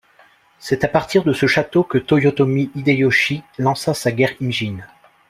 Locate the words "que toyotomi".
1.83-2.71